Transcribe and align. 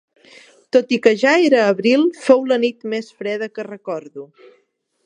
Tot 0.77 0.95
i 0.97 0.97
que 1.07 1.13
ja 1.25 1.33
era 1.49 1.59
abril, 1.75 2.07
fou 2.25 2.43
la 2.53 2.59
nit 2.65 2.89
més 2.95 3.13
freda 3.21 3.53
que 3.59 3.69
recordo 3.71 4.29